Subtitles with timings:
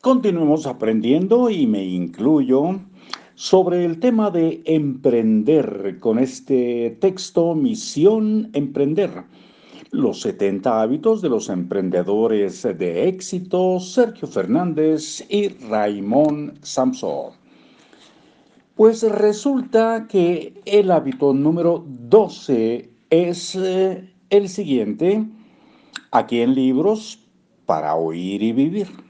[0.00, 2.78] Continuemos aprendiendo y me incluyo
[3.34, 9.24] sobre el tema de emprender con este texto Misión Emprender.
[9.90, 17.32] Los 70 hábitos de los emprendedores de éxito, Sergio Fernández y Raymond Samson.
[18.76, 25.26] Pues resulta que el hábito número 12 es eh, el siguiente,
[26.12, 27.18] aquí en libros,
[27.66, 29.07] para oír y vivir.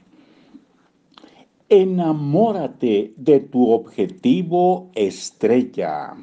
[1.71, 6.15] Enamórate de tu objetivo estrella.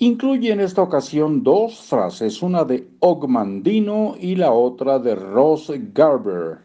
[0.00, 6.58] Incluye en esta ocasión dos frases, una de Ogmandino y la otra de Ross Garber.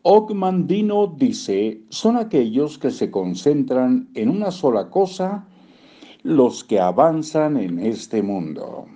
[0.00, 5.46] Ogmandino dice, son aquellos que se concentran en una sola cosa
[6.22, 8.86] los que avanzan en este mundo.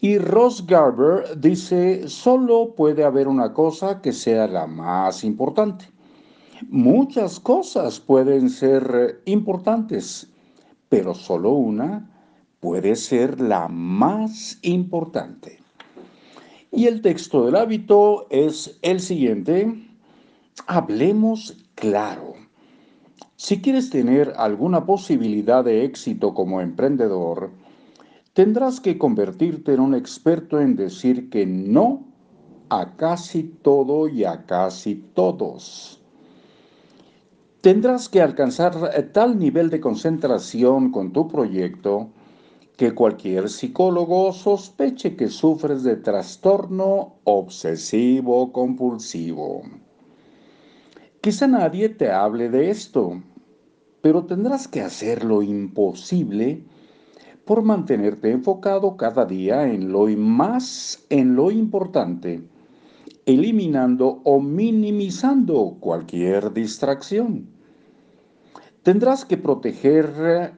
[0.00, 5.92] Y Ross Garber dice, solo puede haber una cosa que sea la más importante.
[6.68, 10.28] Muchas cosas pueden ser importantes,
[10.88, 12.08] pero solo una
[12.60, 15.58] puede ser la más importante.
[16.70, 19.74] Y el texto del hábito es el siguiente.
[20.66, 22.34] Hablemos claro.
[23.36, 27.50] Si quieres tener alguna posibilidad de éxito como emprendedor,
[28.34, 32.04] tendrás que convertirte en un experto en decir que no
[32.68, 36.01] a casi todo y a casi todos.
[37.62, 42.10] Tendrás que alcanzar eh, tal nivel de concentración con tu proyecto
[42.76, 49.62] que cualquier psicólogo sospeche que sufres de trastorno obsesivo compulsivo.
[51.20, 53.22] Quizá nadie te hable de esto,
[54.00, 56.64] pero tendrás que hacer lo imposible
[57.44, 62.42] por mantenerte enfocado cada día en lo más en lo importante
[63.26, 67.51] eliminando o minimizando cualquier distracción.
[68.82, 70.56] Tendrás que proteger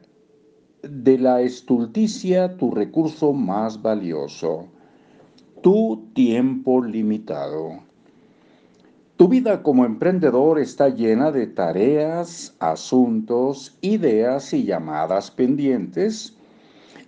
[0.82, 4.68] de la estulticia tu recurso más valioso,
[5.60, 7.80] tu tiempo limitado.
[9.16, 16.34] Tu vida como emprendedor está llena de tareas, asuntos, ideas y llamadas pendientes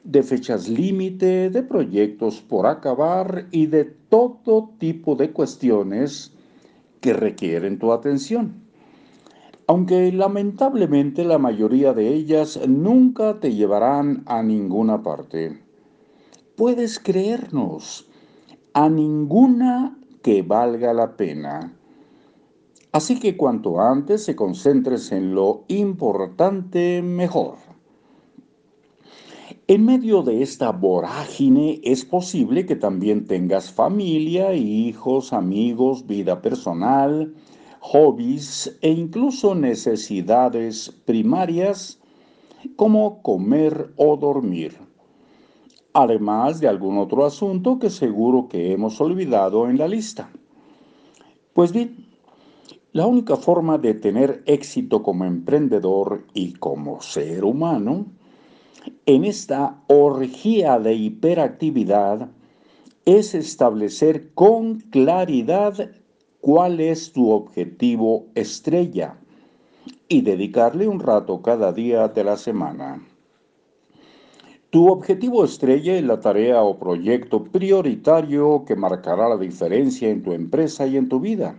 [0.05, 6.35] de fechas límite, de proyectos por acabar y de todo tipo de cuestiones
[7.01, 8.66] que requieren tu atención.
[9.69, 15.61] Aunque lamentablemente la mayoría de ellas nunca te llevarán a ninguna parte.
[16.57, 18.09] Puedes creernos,
[18.75, 21.77] a ninguna que valga la pena.
[22.93, 27.57] Así que cuanto antes se concentres en lo importante, mejor.
[29.67, 37.35] En medio de esta vorágine es posible que también tengas familia, hijos, amigos, vida personal,
[37.89, 42.01] hobbies e incluso necesidades primarias
[42.75, 44.77] como comer o dormir.
[45.93, 50.31] Además de algún otro asunto que seguro que hemos olvidado en la lista.
[51.55, 52.09] Pues bien,
[52.91, 58.07] la única forma de tener éxito como emprendedor y como ser humano
[59.07, 62.31] en esta orgía de hiperactividad
[63.05, 65.93] es establecer con claridad
[66.47, 69.19] cuál es tu objetivo estrella
[70.07, 73.05] y dedicarle un rato cada día de la semana.
[74.71, 80.35] Tu objetivo estrella es la tarea o proyecto prioritario que marcará la diferencia en tu
[80.35, 81.59] empresa y en tu vida.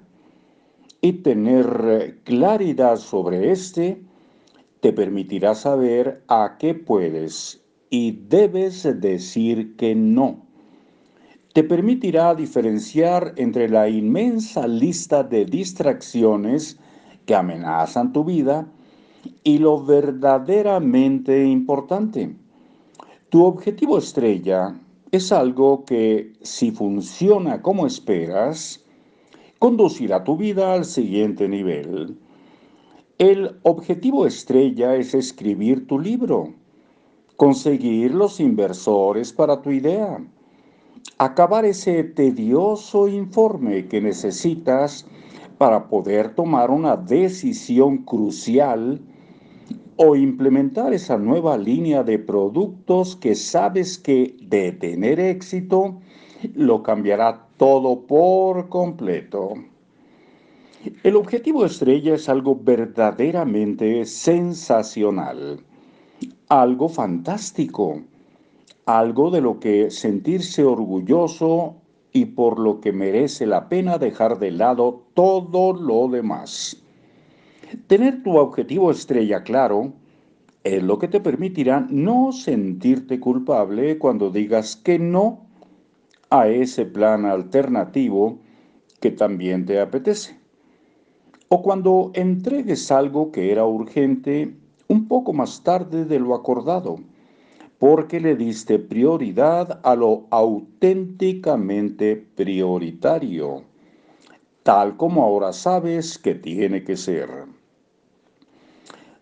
[1.02, 4.02] Y tener claridad sobre este
[4.80, 10.47] te permitirá saber a qué puedes y debes decir que no.
[11.58, 16.78] Te permitirá diferenciar entre la inmensa lista de distracciones
[17.26, 18.68] que amenazan tu vida
[19.44, 22.36] y lo verdaderamente importante.
[23.30, 24.80] Tu objetivo estrella
[25.10, 28.86] es algo que, si funciona como esperas,
[29.58, 32.20] conducirá tu vida al siguiente nivel
[33.18, 36.54] el objetivo estrella es escribir tu libro,
[37.36, 40.24] conseguir los inversores para tu idea,
[41.18, 45.06] acabar ese tedioso informe que necesitas
[45.58, 49.02] para poder tomar una decisión crucial
[49.98, 56.00] o implementar esa nueva línea de productos que sabes que de tener éxito
[56.54, 59.56] lo cambiará todo por completo.
[61.04, 65.60] El objetivo estrella es algo verdaderamente sensacional,
[66.48, 68.04] algo fantástico,
[68.88, 71.76] algo de lo que sentirse orgulloso
[72.14, 76.82] y por lo que merece la pena dejar de lado todo lo demás.
[77.88, 79.92] Tener tu objetivo estrella claro
[80.64, 85.48] es lo que te permitirá no sentirte culpable cuando digas que no
[86.30, 88.40] a ese plan alternativo
[89.02, 90.40] que también te apetece.
[91.50, 94.56] O cuando entregues algo que era urgente
[94.88, 97.00] un poco más tarde de lo acordado,
[97.80, 103.64] porque le diste prioridad a lo auténticamente prioritario,
[104.64, 107.30] tal como ahora sabes que tiene que ser.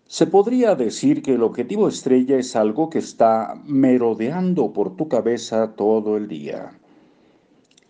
[0.08, 5.72] Se podría decir que el objetivo estrella es algo que está merodeando por tu cabeza
[5.72, 6.78] todo el día.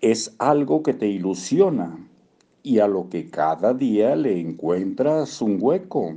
[0.00, 1.98] Es algo que te ilusiona
[2.62, 6.16] y a lo que cada día le encuentras un hueco.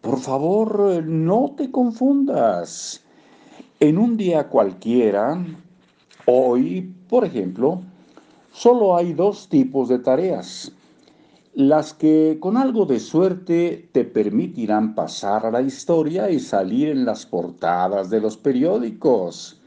[0.00, 3.04] Por favor, no te confundas.
[3.80, 5.44] En un día cualquiera,
[6.26, 7.82] hoy, por ejemplo,
[8.52, 10.72] solo hay dos tipos de tareas.
[11.54, 17.04] Las que con algo de suerte te permitirán pasar a la historia y salir en
[17.04, 19.60] las portadas de los periódicos.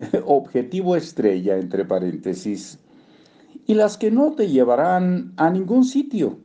[0.26, 2.78] Objetivo estrella, entre paréntesis
[3.66, 6.38] y las que no te llevarán a ningún sitio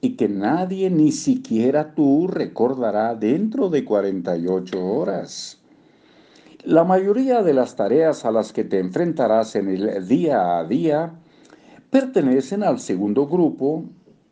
[0.00, 5.63] y que nadie, ni siquiera tú, recordará dentro de 48 horas.
[6.64, 11.12] La mayoría de las tareas a las que te enfrentarás en el día a día
[11.90, 13.84] pertenecen al segundo grupo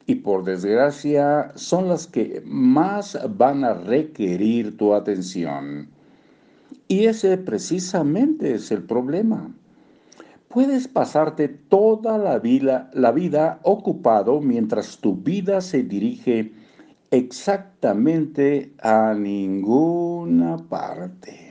[0.06, 5.90] y por desgracia son las que más van a requerir tu atención.
[6.88, 9.54] Y ese precisamente es el problema.
[10.48, 16.54] Puedes pasarte toda la vida, la vida ocupado mientras tu vida se dirige
[17.10, 21.41] exactamente a ninguna parte.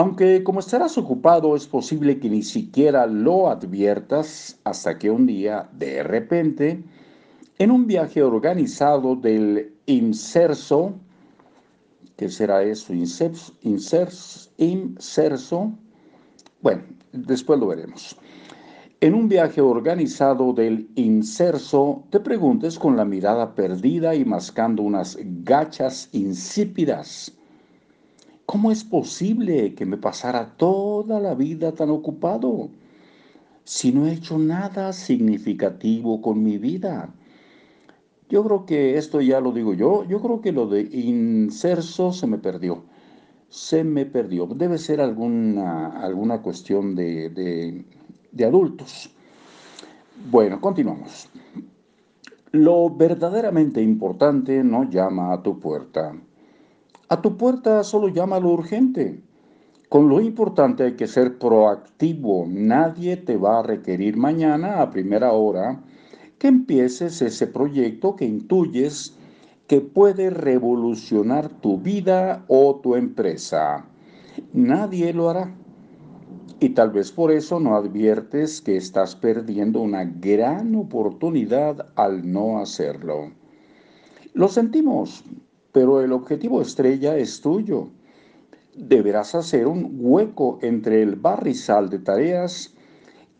[0.00, 5.68] Aunque como estarás ocupado es posible que ni siquiera lo adviertas hasta que un día,
[5.74, 6.82] de repente,
[7.58, 10.94] en un viaje organizado del inserso,
[12.16, 12.94] ¿qué será eso?
[12.94, 13.52] Inserso,
[14.56, 15.70] inserso,
[16.62, 16.82] bueno,
[17.12, 18.16] después lo veremos.
[19.02, 25.18] En un viaje organizado del inserso, te preguntes con la mirada perdida y mascando unas
[25.44, 27.36] gachas insípidas.
[28.50, 32.68] ¿Cómo es posible que me pasara toda la vida tan ocupado
[33.62, 37.14] si no he hecho nada significativo con mi vida?
[38.28, 42.26] Yo creo que esto ya lo digo yo, yo creo que lo de inserso se
[42.26, 42.82] me perdió
[43.48, 44.46] se me perdió.
[44.46, 47.84] Debe ser alguna, alguna cuestión de,
[48.32, 49.14] de adultos.
[50.28, 51.28] Bueno, continuamos.
[52.50, 56.16] Lo verdaderamente importante no llama a tu puerta.
[57.12, 59.20] A tu puerta solo llama lo urgente.
[59.88, 62.46] Con lo importante hay que ser proactivo.
[62.48, 65.82] Nadie te va a requerir mañana a primera hora
[66.38, 69.18] que empieces ese proyecto que intuyes
[69.66, 73.86] que puede revolucionar tu vida o tu empresa.
[74.52, 75.52] Nadie lo hará.
[76.60, 82.60] Y tal vez por eso no adviertes que estás perdiendo una gran oportunidad al no
[82.60, 83.32] hacerlo.
[84.32, 85.24] Lo sentimos,
[85.72, 87.88] pero el objetivo estrella es tuyo.
[88.74, 92.74] Deberás hacer un hueco entre el barrizal de tareas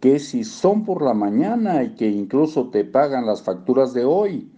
[0.01, 4.51] que si son por la mañana y que incluso te pagan las facturas de hoy,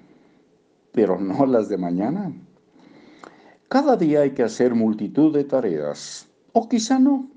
[0.93, 2.33] pero no las de mañana.
[3.69, 7.29] Cada día hay que hacer multitud de tareas, o quizá no,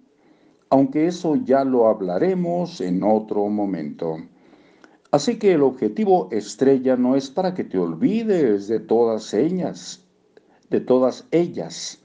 [0.70, 4.18] aunque eso ya lo hablaremos en otro momento.
[5.12, 10.05] Así que el objetivo estrella no es para que te olvides de todas ellas,
[10.70, 12.02] de todas ellas,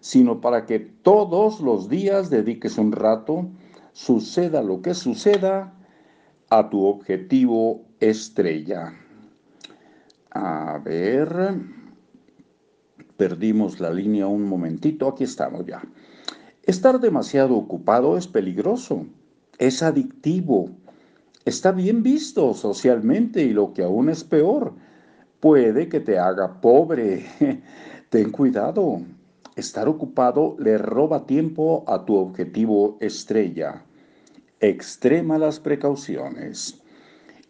[0.00, 3.48] sino para que todos los días dediques un rato,
[3.92, 5.74] suceda lo que suceda,
[6.50, 8.92] a tu objetivo estrella.
[10.32, 11.54] A ver,
[13.16, 15.82] perdimos la línea un momentito, aquí estamos ya.
[16.64, 19.06] Estar demasiado ocupado es peligroso,
[19.58, 20.70] es adictivo,
[21.44, 24.74] está bien visto socialmente y lo que aún es peor,
[25.40, 27.26] puede que te haga pobre.
[28.10, 29.00] Ten cuidado,
[29.56, 33.82] estar ocupado le roba tiempo a tu objetivo estrella.
[34.60, 36.80] Extrema las precauciones.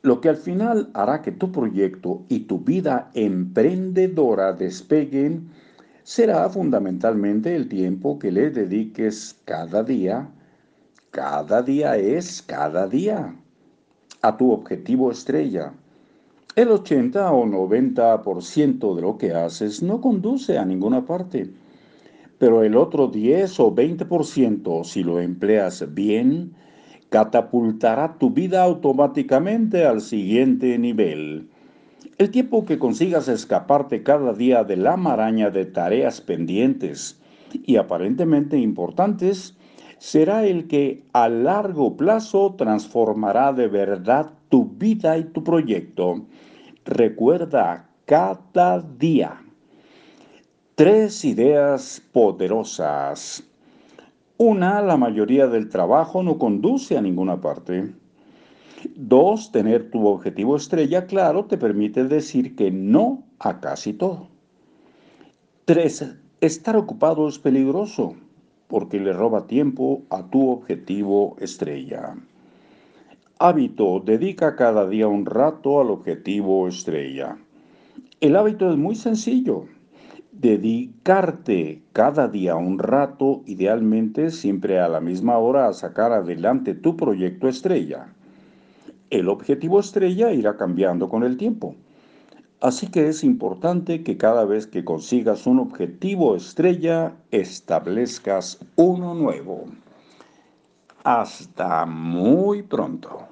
[0.03, 5.51] Lo que al final hará que tu proyecto y tu vida emprendedora despeguen
[6.05, 10.29] será fundamentalmente el tiempo que le dediques cada día,
[11.11, 13.35] cada día es cada día,
[14.23, 15.73] a tu objetivo estrella.
[16.57, 21.49] El 80 o 90% de lo que haces no conduce a ninguna parte,
[22.39, 26.53] pero el otro 10 o 20%, si lo empleas bien,
[27.09, 31.49] catapultará tu vida automáticamente al siguiente nivel.
[32.19, 37.21] El tiempo que consigas escaparte cada día de la maraña de tareas pendientes
[37.65, 39.57] y aparentemente importantes
[40.01, 46.25] será el que a largo plazo transformará de verdad tu vida y tu proyecto.
[46.87, 49.43] Recuerda cada día.
[50.75, 53.45] Tres ideas poderosas.
[54.39, 57.93] Una, la mayoría del trabajo no conduce a ninguna parte.
[58.97, 64.29] Dos, tener tu objetivo estrella claro te permite decir que no a casi todo.
[65.67, 68.17] Tres, estar ocupado es peligroso
[68.71, 72.15] porque le roba tiempo a tu objetivo estrella.
[73.41, 77.37] Hábito, dedica cada día un rato al objetivo estrella.
[78.21, 79.65] El hábito es muy sencillo.
[80.31, 86.97] Dedicarte cada día un rato, idealmente siempre a la misma hora, a sacar adelante tu
[86.97, 88.15] proyecto estrella.
[89.11, 91.75] El objetivo estrella irá cambiando con el tiempo.
[92.61, 99.65] Así que es importante que cada vez que consigas un objetivo estrella, establezcas uno nuevo.
[101.03, 103.30] Hasta muy pronto.